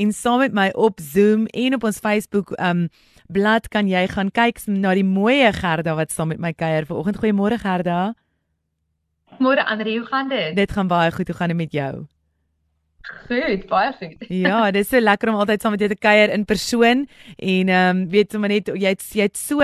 [0.00, 2.88] en saam met my op Zoom en op ons Facebook um
[3.28, 7.20] blad kan jy gaan kyk na die mooi Gerda wat saam met my kuier vanoggend.
[7.20, 8.14] Goeiemôre Gerda.
[9.38, 10.56] Môre Andre, hoe gaan dit?
[10.56, 11.28] Dit gaan baie goed.
[11.28, 12.06] Hoe gaan dit met jou?
[13.28, 14.26] Goed, baie goed.
[14.44, 17.06] ja, dit is so lekker om altyd saam met jou te kuier in persoon
[17.36, 19.60] en ehm um, weet sommer net jy het, jy het so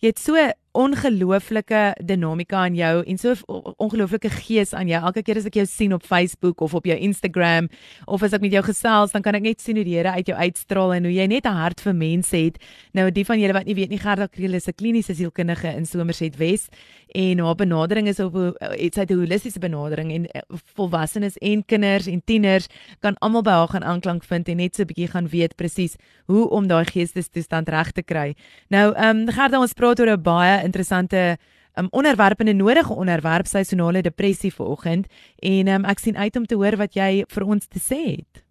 [0.00, 0.36] jy het so
[0.76, 3.34] ongelooflike dinamika in jou en so
[3.80, 5.00] ongelooflike gees aan jou.
[5.08, 7.70] Elke keer as ek jou sien op Facebook of op jou Instagram
[8.04, 10.28] of as ek met jou gesels, dan kan ek net sien hoe die Here uit
[10.28, 12.58] jou uitstraal en hoe jy net 'n hart vir mense het.
[12.92, 15.86] Nou die van julle wat nie weet nie, Gerda Kriel is 'n kliniese sielkundige in
[15.86, 16.68] Somerset Wes
[17.14, 18.34] en haar benadering is op
[18.78, 20.42] iets uit 'n holistiese benadering en eh,
[20.74, 22.66] volwassenes en kinders en tieners
[23.00, 25.96] kan almal by haar gaan aanklank vind en net so 'n bietjie gaan weet presies
[26.26, 28.34] hoe om daai geestestoestand reg te kry.
[28.68, 31.38] Nou, ehm um, Gerda, ons praat oor 'n baie interessante
[31.78, 35.06] um, onderwerp en 'n nodige onderwerp seisonale depressie vanoggend
[35.38, 38.42] en um, ek sien uit om te hoor wat jy vir ons te sê het.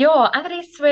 [0.00, 0.86] Ja, Andries, so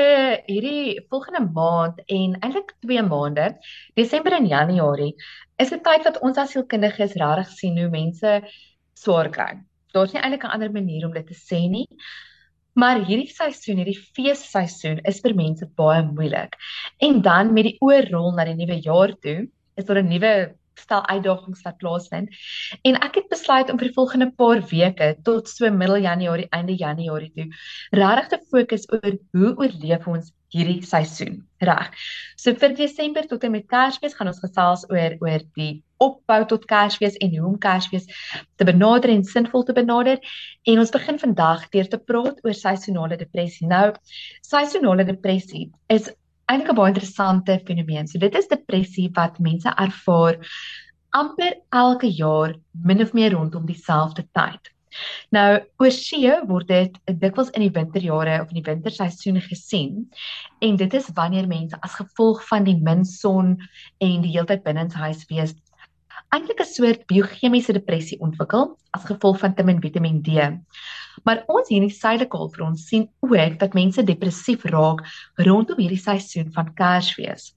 [0.45, 3.57] hierdie volgende maand en eintlik 2 maande,
[3.95, 5.15] Desember en Januarie,
[5.57, 8.41] is 'n tyd wat ons as sielkundiges regtig sien hoe mense
[8.93, 9.57] swaar kry.
[9.93, 11.87] Daar's nie eintlik 'n ander manier om dit te sê nie.
[12.73, 16.55] Maar hierdie seisoen, hierdie feesseisoen is vir mense baie moeilik.
[17.01, 20.33] En dan met die oorrol na die nuwe jaar toe, is daar 'n nuwe
[20.79, 22.41] stel uitdagings wat plaasvind.
[22.87, 26.75] En ek het besluit om vir die volgende paar weke tot so middel Januarie, einde
[26.75, 27.47] Januarie toe
[27.91, 31.43] regtig te fokus oor hoe oorleef ons hierdie seisoen.
[31.61, 31.91] Reg.
[32.39, 36.65] So vir Desember tot en met Kersfees gaan ons gesels oor oor die opbou tot
[36.69, 38.07] Kersfees en hoe om Kersfees
[38.57, 40.21] te benader en sinvol te benader.
[40.65, 43.67] En ons begin vandag deur te praat oor seisonale depressie.
[43.67, 43.91] Nou,
[44.47, 46.09] seisonale depressie is
[46.49, 48.07] eintlik 'n baie interessante fenomeen.
[48.07, 50.39] So dit is depressie wat mense ervaar
[51.13, 54.73] amper elke jaar min of meer rondom dieselfde tyd.
[55.29, 60.07] Nou, oorsee word dit dikwels in die winterjare of in die winterseisoen gesien
[60.65, 63.55] en dit is wanneer mense as gevolg van die min son
[64.01, 65.53] en die heeltyd binne in huis wees
[66.35, 70.29] eintlik 'n soort biochemiese depressie ontwikkel as gevolg van te min Vitamien D.
[71.23, 75.01] Maar ons hier in die suidelike halfrond sien ook dat mense depressief raak
[75.35, 77.53] rondom hierdie seisoen van Kersfees.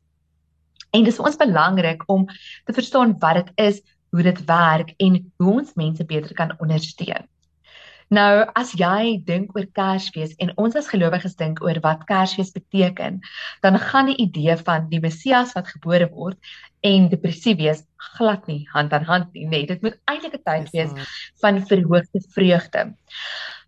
[0.92, 2.26] En dis vir ons belangrik om
[2.64, 3.82] te verstaan wat dit is,
[4.12, 7.28] hoe dit werk en hoe ons mense beter kan ondersteun.
[8.12, 13.22] Nou, as jy dink oor Kersfees en ons as gelowiges dink oor wat Kersfees beteken,
[13.64, 16.52] dan gaan die idee van die Messias wat gebore word
[16.84, 17.80] en depressief wees
[18.10, 19.46] glad nie hand aan hand nie.
[19.48, 20.92] Nee, dit moet eintlik 'n tyd wees
[21.40, 22.84] van verhoogde vreugde.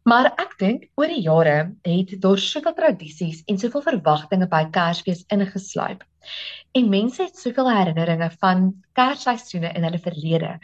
[0.04, 5.24] Maar ek dink oor die jare het daar soveel tradisies en soveel verwagtinge by Kersfees
[5.32, 6.04] ingesluip.
[6.76, 10.58] En mense het soveel herinneringe van Kersseisoene in hulle verlede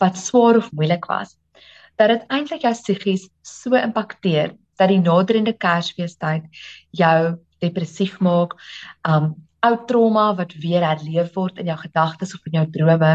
[0.00, 1.36] wat swaar of moeilik was,
[1.96, 6.44] dat dit eintlik jou psigies so impakteer dat die naderende Kersfeestyd
[6.90, 8.56] jou depressief maak,
[9.08, 9.34] um
[9.66, 13.12] ou trauma wat weer herleef word in jou gedagtes of in jou drome.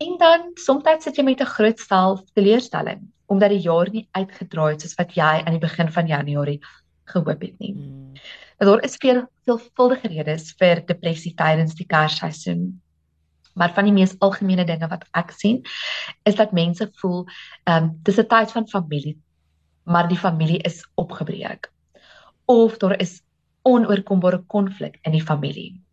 [0.00, 4.72] En dan soms sit jy met 'n groot stel teleurstelling omdat die jaar nie uitgedraai
[4.72, 6.60] het soos wat jy aan die begin van Januarie
[7.04, 7.72] gehoop het nie.
[7.72, 8.12] Hmm.
[8.58, 12.80] Daar is veel veelvuldige redes vir depressie tydens die Kersseisoen.
[13.56, 15.62] Maar van die mees algemene dinge wat ek sien,
[16.28, 17.24] is dat mense voel
[17.64, 19.16] ehm um, dis 'n tyd van familie,
[19.84, 21.72] maar die familie is opgebreek.
[22.44, 23.22] Of daar is
[23.62, 25.86] onoorkombare konflik in die familie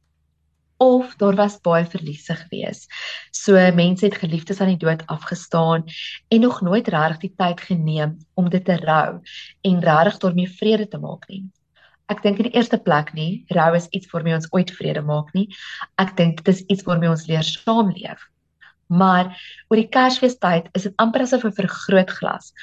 [0.84, 2.88] of daar was baie verliese gewees.
[3.32, 5.86] So mense het geliefdes aan die dood afgestaan
[6.28, 9.20] en nog nooit regtig die tyd geneem om dit te rou
[9.62, 11.46] en regtig daarmee vrede te maak nie.
[12.12, 15.34] Ek dink in die eerste plek nie, rou is iets waarmee ons ooit vrede maak
[15.34, 15.48] nie.
[15.98, 18.20] Ek dink dit is iets waarmee ons leer saamleef.
[18.88, 19.32] Maar
[19.70, 22.54] oor die Kersfeestyd is dit amper asof 'n vergrootglas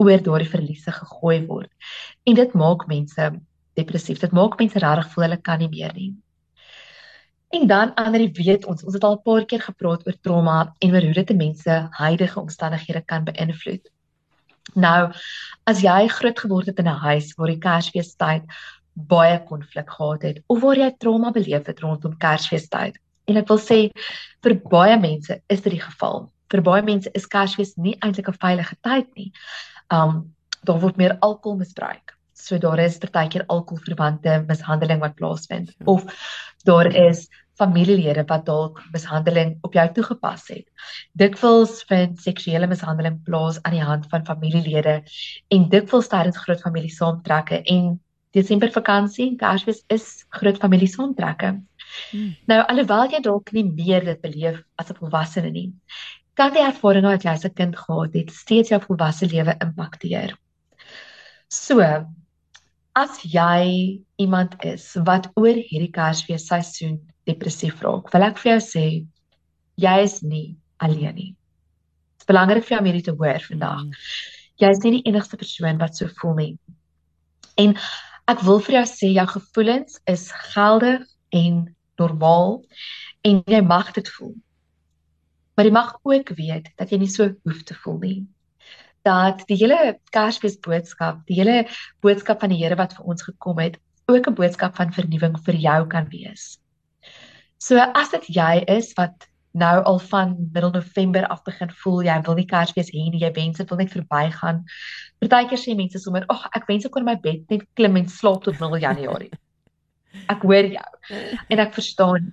[0.00, 1.70] oor daardie verliese gegooi word.
[2.26, 3.30] En dit maak mense
[3.74, 4.20] depressief.
[4.20, 6.12] Dit maak mense regtig voel hulle kan nie meer nie.
[7.50, 10.92] En dan ander weet ons, ons het al 'n paar keer gepraat oor trauma en
[10.94, 13.88] oor hoe dit mense huidige omstandighede kan beïnvloed.
[14.74, 15.12] Nou,
[15.64, 18.44] as jy groot geword het in 'n huis waar die Kersfeestyd
[19.08, 22.98] baie konflik gehad het of waar jy trauma beleef het rondom Kersfeestyd,
[23.30, 23.80] en ek wil sê
[24.44, 26.28] vir baie mense is dit die geval.
[26.50, 29.32] Vir baie mense is Kersfees nie eintlik 'n veilige tyd nie.
[29.90, 32.16] Um daar word meer alkohol misbruik.
[32.34, 36.04] So daar is partykeer alkoholverwante mishandeling wat plaasvind of
[36.64, 37.28] daar is
[37.60, 40.66] familielede wat dalk mishandeling op jou toegepas het.
[41.12, 45.02] Dikwels vind seksuele mishandeling plaas aan die hand van familielede
[45.48, 48.00] en dikwels tydens groot familie saamtrekke en
[48.36, 51.56] Desember vakansie en Kersfees is groot familie saamtrekke.
[52.10, 52.34] Hmm.
[52.46, 55.72] Nou alhoewel jy dalk nie meer dit beleef as 'n volwassene nie,
[56.38, 60.36] kan die ervaring wat jy as 'n kind gehad het steeds jou volwasse lewe impakteer.
[61.48, 61.82] So,
[62.94, 68.60] as jy iemand is wat oor hierdie Kersfees seisoen depressief raak, wil ek vir jou
[68.60, 68.86] sê
[69.76, 71.32] jy is nie alleen nie.
[71.32, 73.84] Dit is belangrik vir jou om hierdie te hoor vandag.
[73.84, 73.92] Mm.
[74.60, 76.58] Jy is nie die enigste persoon wat so voel nie.
[77.56, 77.74] En
[78.30, 81.02] ek wil vir jou sê jou gevoelens is geldig
[81.34, 81.62] en
[81.98, 82.60] normaal
[83.26, 84.34] en jy mag dit voel.
[85.56, 88.20] Maar jy mag ook weet dat jy nie so hoef te voel nie.
[89.06, 91.64] Dat die hele Kersfees boodskap, die hele
[92.04, 95.56] boodskap van die Here wat vir ons gekom het, ook 'n boodskap van vernuwing vir
[95.56, 96.60] jou kan wees.
[97.58, 102.16] So as dit jy is wat nou al van middel November af begin voel jy
[102.26, 104.64] wil nie Kersfees hê nie, jy wens dit wil net verbygaan.
[105.22, 108.44] Partykeer sê mense sommer, "Ag, ek wens ek kon my bed net klim en slaap
[108.44, 109.30] tot middel Januarie."
[110.28, 110.90] Ek hoor jou
[111.48, 112.32] en ek verstaan.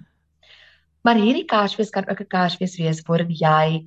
[1.06, 3.86] Maar hierdie Kersfees kan ook 'n Kersfees wees waarin jy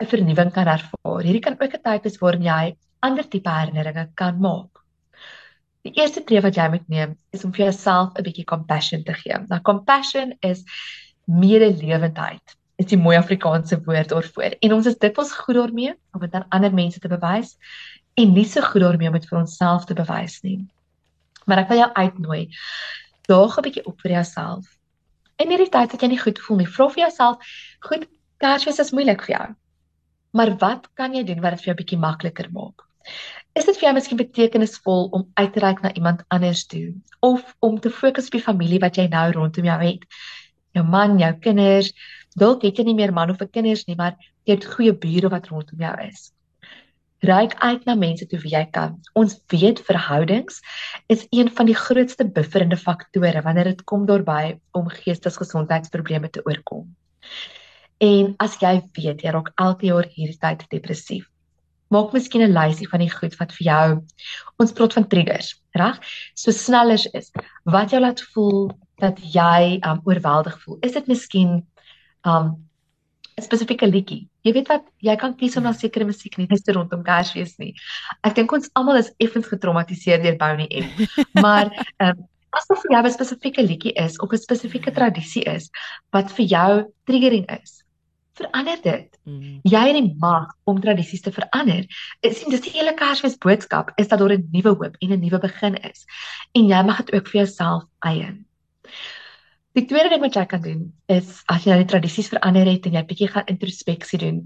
[0.00, 1.22] 'n vernuwing kan ervaar.
[1.22, 4.82] Hierdie kan ook 'n tyd wees waarin jy ander tipe herinneringe kan maak.
[5.82, 9.14] Die eerste tree wat jy moet neem is om vir jouself 'n bietjie compassion te
[9.14, 9.38] gee.
[9.48, 10.64] Nou compassion is
[11.26, 14.56] medelewendheid is die mooi Afrikaanse woord daarvoor.
[14.60, 17.56] En ons is dikwels goed daarmee om dit aan ander mense te bewys
[18.20, 20.58] en nie so goed daarmee om dit vir onsself te bewys nie.
[21.46, 22.42] Maar ek wil jou uitnooi.
[23.30, 24.66] Daag 'n bietjie op vir jouself.
[25.40, 27.38] In hierdie tyd wat jy nie goed voel nie, vra vir jouself,
[27.80, 28.06] goed,
[28.38, 29.46] Kersfees is moeilik vir jou.
[30.32, 32.84] Maar wat kan jy doen wat dit vir jou bietjie makliker maak?
[33.54, 37.56] Is dit vir jou miskien betekenisvol om uit te reik na iemand anders toe of
[37.60, 40.04] om te fokus op die familie wat jy nou rondom jou het?
[40.76, 41.92] jou man, jou kinders.
[42.36, 45.48] Dalk het jy nie meer man of kinders nie, maar jy het goeie bure wat
[45.48, 46.30] rondom jou is.
[47.24, 48.98] Ryk uit na mense toe wie jy kan.
[49.16, 50.60] Ons weet verhoudings
[51.08, 56.84] is een van die grootste bufferende faktore wanneer dit kom daarby om geestesgesondheidsprobleme te oorkom.
[58.04, 61.24] En as jy weet jy raak elke jaar hierdie tyd depressief,
[61.88, 63.86] maak miskien 'n lysie van die goed wat vir jou
[64.60, 65.96] ons praat van triggers, reg?
[66.34, 67.32] So snellers is
[67.64, 70.78] wat jou laat voel dat jy um oorweldig voel.
[70.82, 71.64] Is dit miskien
[72.26, 72.54] um
[73.36, 74.28] 'n spesifieke liedjie?
[74.42, 77.74] Jy weet wat, jy kan kies om na sekere musiek nie net rondom Kersfees nie.
[78.24, 80.88] Ek dink ons almal is effens getraumatiseer deur Bonnie M.
[81.44, 81.70] Maar
[82.00, 82.24] um
[82.56, 85.70] as dit vir jou 'n spesifieke liedjie is of 'n spesifieke tradisie is
[86.12, 86.70] wat vir jou
[87.04, 87.82] triggering is,
[88.36, 89.18] verander dit.
[89.24, 89.60] Mm.
[89.64, 91.84] Jy het die mag om tradisies te verander.
[92.22, 95.20] Ek sien dis die hele Kersfees boodskap is dat daar 'n nuwe hoop en 'n
[95.20, 96.04] nuwe begin is.
[96.54, 98.45] En jy mag dit ook vir jouself eien.
[99.76, 102.86] Die tweede ding wat jy kan doen is as jy nou die tradisies verander het
[102.88, 104.38] en jy bietjie gaan introspeksie doen,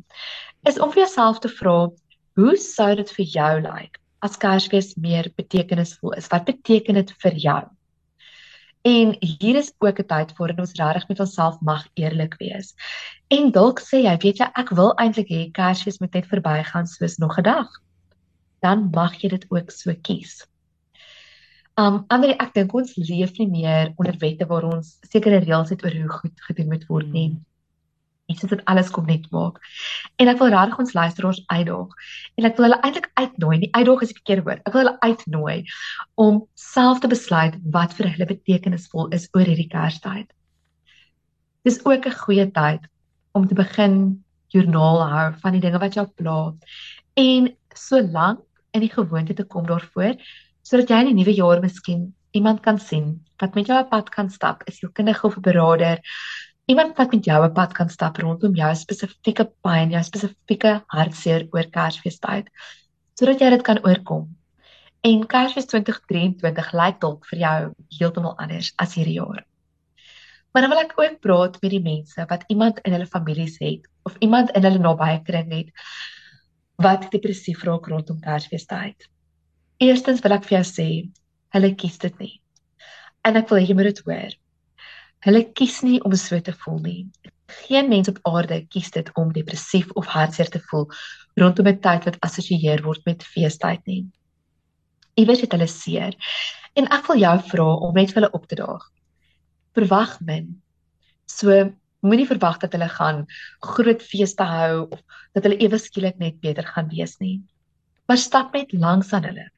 [0.67, 1.75] is om vir jouself te vra,
[2.41, 6.27] hoe sou dit vir jou lyk as Kersfees meer betekenisvol is?
[6.35, 7.61] Wat beteken dit vir jou?
[8.91, 12.75] En hier is ook 'n tyd waarin ons regtig met onsself mag eerlik wees.
[13.31, 17.19] En dalk sê jy, weet jy, ek wil eintlik hê Kersfees moet net verbygaan soos
[17.19, 17.69] nog 'n dag.
[18.63, 20.50] Dan mag jy dit ook so kies.
[21.81, 25.85] Um ander ek dink ons leef nie meer onder wette waar ons sekere reëls het
[25.87, 27.29] oor hoe goed gedoen moet word nie.
[28.31, 29.57] Iets wat dit alles kom net maak.
[30.21, 31.95] En ek wil regtig ons luisteraars uitdaag.
[32.37, 34.63] En ek wil hulle eintlik uitnooi, nie uitdaag is 'n verkeerde woord.
[34.67, 35.57] Ek wil hulle uitnooi
[36.27, 40.29] om self te besluit wat vir hulle betekenisvol is oor hierdie Kerstyd.
[41.65, 42.85] Dis ook 'n goeie tyd
[43.33, 46.53] om te begin joernaal hou van die dinge wat jou pla
[47.17, 48.41] en solank
[48.75, 50.17] in die gewoonte te kom daarvoor
[50.63, 54.11] sodat jy in die nuwe jaar miskien iemand kan sien wat met jou op pad
[54.15, 55.99] kan stap, is jou kindige of 'n beraader,
[56.67, 61.49] iemand wat met jou op pad kan stap rondom jou spesifieke pyn, jou spesifieke hartseer
[61.51, 62.51] oor Kersfeestyd,
[63.19, 64.29] sodat jy dit kan oorkom.
[65.03, 67.59] En Kersfees 2023 lyk dalk vir jou
[67.99, 69.47] heeltemal anders as hierdie jaar.
[70.53, 73.87] Maar dan wil ek ook praat met die mense wat iemand in hulle families het
[74.03, 75.71] of iemand in hulle nabye kring het
[76.81, 79.09] wat depressief raak rondom Kersfeestyd.
[79.81, 80.87] Eerstens wil ek vir jou sê,
[81.57, 82.35] hulle kies dit nie.
[83.25, 84.33] En ek wil hê jy moet dit hoor.
[85.25, 86.99] Hulle kies nie om so te voel nie.
[87.63, 90.85] Geen mens op aarde kies dit om depressief of hartseer te voel
[91.41, 94.03] rondom 'n tyd wat assosieer word met feestyd nie.
[95.17, 96.13] Iewers het hulle seer.
[96.77, 98.85] En ek wil jou vra om net vir hulle op te daag.
[99.73, 100.61] Verwag min.
[101.25, 101.73] So
[102.05, 103.25] moenie verwag dat hulle gaan
[103.65, 105.01] groot feeste hou of
[105.33, 107.41] dat hulle ewe skielik net beter gaan wees nie.
[108.09, 109.49] Maar stap net langs aan hulle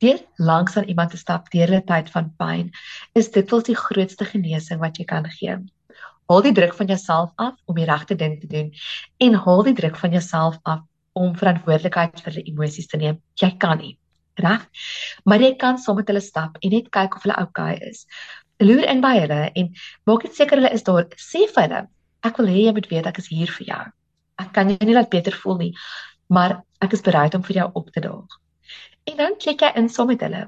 [0.00, 2.70] deur langs aan iemand te stap deur 'n tyd van pyn
[3.14, 5.56] is dit wel die grootste genesing wat jy kan gee.
[6.28, 8.72] Haal die druk van jouself af om die regte ding te doen
[9.18, 10.80] en haal die druk van jouself af
[11.12, 13.18] om verantwoordelikheid vir die emosies te neem.
[13.34, 13.98] Jy kan nie,
[14.34, 14.66] reg?
[15.24, 18.06] Maar jy kan saam met hulle stap en net kyk of hulle oukei okay is.
[18.60, 19.72] Loer in by hulle en
[20.06, 21.08] maak dit seker hulle is daar.
[21.16, 21.82] Sê vir hulle,
[22.22, 23.82] ek wil hê jy moet weet ek is hier vir jou.
[24.40, 25.72] Ek kan jou nie laat beter voel nie,
[26.28, 28.39] maar ek is bereid om vir jou op te daag.
[29.10, 30.44] En dan kyk jy in saam met hulle.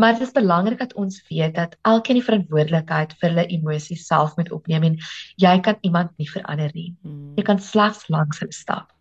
[0.00, 4.36] Maar dit is belangrik dat ons weet dat elkeen die verantwoordelikheid vir hulle emosies self
[4.38, 4.94] moet opneem en
[5.42, 6.94] jy kan iemand nie verander nie.
[7.02, 7.34] Hmm.
[7.36, 8.94] Jy kan slegs langs hulle stap.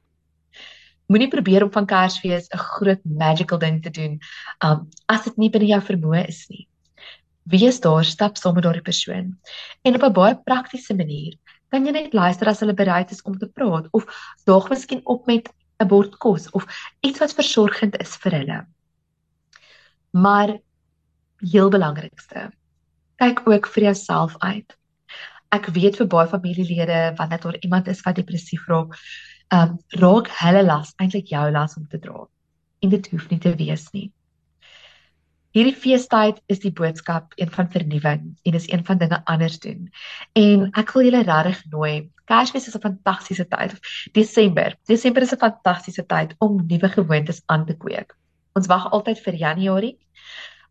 [1.10, 4.20] Moenie probeer om van Kersfees 'n groot magical ding te doen,
[4.63, 6.68] um as dit nie binne jou vermoë is nie.
[7.50, 9.39] Wees daar, stap saam met daardie persoon.
[9.84, 11.34] En op 'n baie praktiese manier,
[11.72, 14.06] kan jy net luister as hulle bereid is om te praat of
[14.46, 16.65] daag miskien op met 'n bord kos of
[17.00, 18.59] iets wat versorgend is vir hulle.
[20.12, 20.57] Maar
[21.39, 22.50] heel belangrikste,
[23.15, 24.75] kyk ook vir jouself uit.
[25.55, 28.95] Ek weet vir baie familielede wanneer daar iemand is wat depressief raak,
[29.50, 32.27] ehm um, raak hulle las eintlik jou las om te dra.
[32.81, 34.12] En dit hoef nie te wees nie.
[35.58, 39.88] Hierdie feestyd is die boodskap een van vernuwing en is een van dinge anders doen.
[40.38, 41.94] En ek wil julle regtig nooi.
[42.29, 43.74] Kersfees is 'n fantastiese tyd.
[44.13, 44.77] Desember.
[44.86, 48.15] Desember is 'n fantastiese tyd om nuwe gewoontes aan te kweek.
[48.53, 49.98] Ons wag altyd vir Januarie,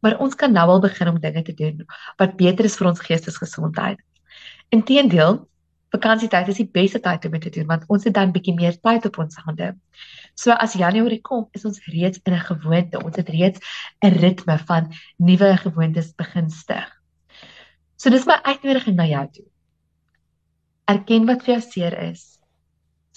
[0.00, 1.84] maar ons kan nou al begin om dinge te doen
[2.16, 3.98] wat beter is vir ons geestesgesondheid.
[4.68, 5.48] Inteendeel,
[5.90, 8.80] vakansietyd is die beste tyd om dit te doen want ons het dan bietjie meer
[8.80, 9.74] tyd op ons hande.
[10.38, 13.02] So as Januarie kom, is ons reeds in 'n gewoonte.
[13.02, 13.60] Ons het reeds
[14.06, 16.88] 'n ritme van nuwe gewoontes begin stig.
[17.96, 19.46] So dis my uitnodiging na jou toe.
[20.86, 22.38] Erken wat vir jou seer is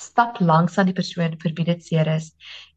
[0.02, 2.32] stap langs aan die persoon vir wie dit seer is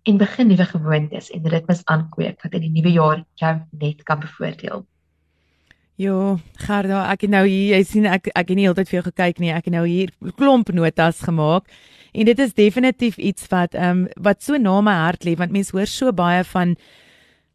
[0.05, 4.21] en begin nuwe gewoontes en ritmes aankweek wat in die nuwe jaar jou net kan
[4.21, 4.85] bevoordeel.
[5.95, 9.05] Jo, Gerda, ek het nou hier, jy sien ek ek het nie heeltyd vir jou
[9.13, 9.53] gekyk nie.
[9.55, 11.71] Ek het nou hier klomp notas gemaak.
[12.11, 15.55] En dit is definitief iets wat ehm um, wat so na my hart lê want
[15.55, 16.75] mense hoor so baie van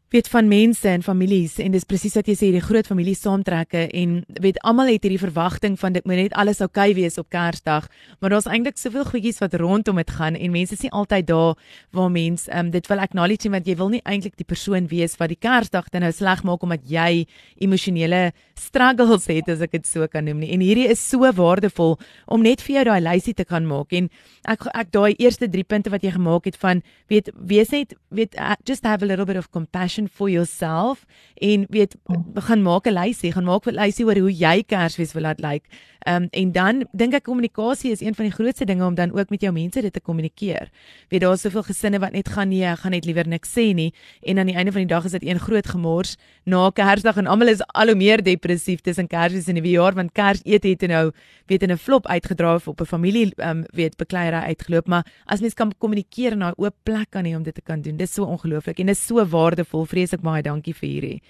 [0.09, 3.87] weet van mense en families en dis presies wat jy sê die groot familie saamtrekke
[3.93, 7.29] en weet almal het hierdie verwagting van dit moet net alles oukei okay wees op
[7.29, 7.87] Kersdag
[8.19, 11.55] maar daar's eintlik soveel goedjies wat rondom dit gaan en mense is nie altyd daar
[11.91, 15.29] waar mens um, dit wil acknowledge want jy wil nie eintlik die persoon wees wat
[15.33, 17.25] die Kersdag dan nou sleg maak omdat jy
[17.61, 20.51] emosionele struggles het as ek dit so kan noem nie.
[20.55, 21.97] En hierdie is so waardevol
[22.31, 24.09] om net vir jou daai lysie te kan maak en
[24.49, 28.35] ek ek daai eerste 3 punte wat jy gemaak het van weet wees net weet
[28.37, 31.95] uh, just have a little bit of compassion passion for yourself en weet
[32.33, 35.65] begin maak 'n lysie, gaan maak 'n lysie oor hoe jy Kersfees wil laat lyk.
[36.09, 39.11] Ehm um, en dan dink ek kommunikasie is een van die grootste dinge om dan
[39.13, 40.69] ook met jou mense dit te kommunikeer.
[41.09, 43.91] Weet daar's soveel gesinne wat net gaan nee, ek gaan net liewer niks sê nie.
[44.25, 46.15] En aan die einde van die dag is dit een groot gemors.
[46.49, 50.11] Na Kersdag en almal is al hoe meer depressief tussen Kersfees en die jaar want
[50.11, 51.11] Kersete het nou
[51.45, 55.41] weet in 'n flop uitgedraai op 'n familie ehm um, weet bekleierery uitgeloop, maar as
[55.41, 58.13] mens kan kommunikeer en 'n oop plek kan hê om dit te kan doen, dis
[58.13, 59.85] so ongelooflik en dis so waardevol.
[59.85, 61.21] Vreeslik baie dankie vir hierdie.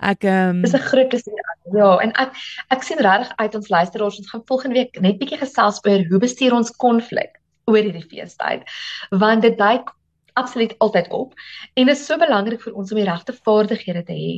[0.00, 1.46] Ek ehm um, Dis 'n groot plesier.
[1.76, 2.36] Ja, en ek
[2.72, 6.20] ek sien regtig uit ons luisteraars ons gaan volgende week net bietjie gesels oor hoe
[6.22, 7.36] bestuur ons konflik
[7.68, 8.64] oor hierdie feestyd.
[9.10, 9.92] Want dit duik
[10.40, 11.34] absoluut altyd op
[11.74, 14.32] en dit is so belangrik vir ons om die regte vaardighede te hê.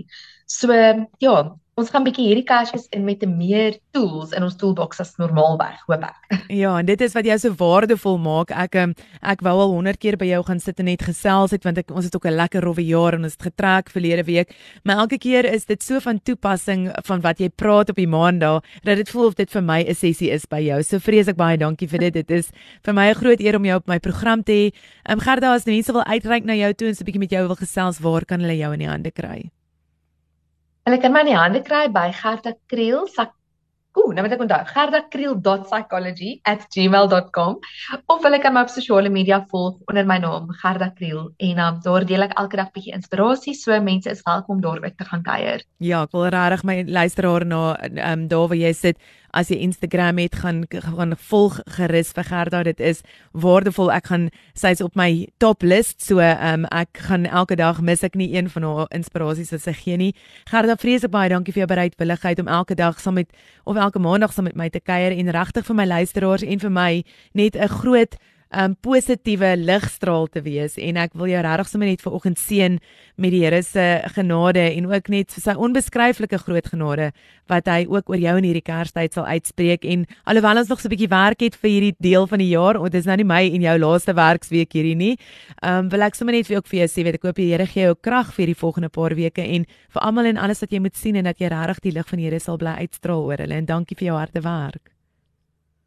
[0.47, 0.73] So
[1.23, 1.37] ja,
[1.81, 5.79] Ons gaan bietjie hierdie Kersfees in met 'n meer tools in ons toolbox as normaalweg,
[5.89, 6.19] hoop ek.
[6.63, 8.51] Ja, en dit is wat jou so waardevol maak.
[8.51, 11.65] Ek ehm, ek wou al 100 keer by jou gaan sit en net gesels het
[11.65, 14.53] want ek ons het ook 'n lekker rowwe jaar en ons het getrek verlede week.
[14.85, 18.61] Maar elke keer is dit so van toepassing van wat jy praat op die maandag
[18.85, 20.83] dat dit voel of dit vir my 'n sessie is by jou.
[20.83, 22.13] So vreeslik baie dankie vir dit.
[22.13, 22.51] Dit is
[22.85, 24.73] vir my 'n groot eer om jou op my program te hê.
[25.09, 27.47] Ehm Gerda, as mense wil uitreik na jou toe en so 'n bietjie met jou
[27.47, 29.51] wil gesels, waar kan hulle jou in die hande kry?
[30.87, 33.07] Hulle kan my in die hande kry by Gerda Kriel.
[33.93, 34.65] Ooh, nou moet ek onthou.
[34.73, 37.53] gerdakriel.psychology@gmail.com
[38.15, 41.77] of hulle kan my op sosiale media volg onder my naam Gerda Kriel en um,
[41.85, 45.23] daar deel ek elke dag bietjie inspirasie, so mense is welkom daar ook te gaan
[45.23, 45.61] kuier.
[45.77, 48.97] Ja, ek wil regtig my luisteraar na ehm um, daar waar jy sit
[49.33, 52.63] as jy Instagram het gaan gaan volg gerus vir Gerda.
[52.63, 53.93] Dit is waardevol.
[53.93, 58.17] Ek gaan sy's op my top list so um, ek gaan elke dag mis ek
[58.19, 60.13] nie een van haar inspirasies wat sy gee nie.
[60.51, 63.33] Gerda vreeslik baie dankie vir jou bereidwilligheid om elke dag saam met
[63.65, 66.71] of elke maandag saam met my te kuier en regtig vir my luisteraars en vir
[66.71, 68.17] my net 'n groot
[68.53, 72.79] um, positiewe ligstraal te wees en ek wil jou regtig sommer net vir oggend seën
[73.17, 77.11] met die Here se genade en ook net vir sy onbeskryflike groot genade
[77.51, 80.89] wat hy ook oor jou in hierdie Kerstyd sal uitspreek en alhoewel ons nog so
[80.89, 83.25] 'n bietjie werk het vir hierdie deel van die jaar, want dit is nou nie
[83.25, 85.19] my en jou laaste werksweek hierdie nie.
[85.63, 87.67] Um, wil ek sommer net vir ook vir jou sê, weet ek hoop die Here
[87.67, 90.81] gee jou krag vir die volgende paar weke en vir almal en alles wat jy
[90.81, 93.37] moet sien en dat jy regtig die lig van die Here sal bly uitstraal oor
[93.37, 94.92] hulle en dankie vir jou harde werk.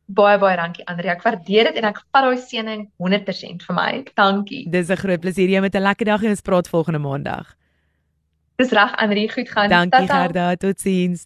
[0.07, 1.15] Baie baie dankie Andrea.
[1.15, 4.03] Ek waardeer dit en ek vat daai seëning 100% vir my.
[4.15, 4.65] Dankie.
[4.69, 7.55] Dis 'n groot plesier jy met 'n lekker dag en ons praat volgende maandag.
[8.57, 9.69] Dis reg Andrea, goed gaan.
[9.69, 11.25] Dankie Gerda, totsiens.